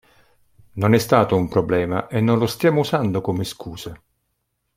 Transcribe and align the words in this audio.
Non 0.77 0.95
è 0.95 0.97
stato 0.97 1.35
un 1.35 1.47
problema 1.47 2.07
e 2.07 2.21
non 2.21 2.39
lo 2.39 2.47
stiamo 2.47 2.79
usando 2.79 3.21
come 3.21 3.43
scusa". 3.43 3.93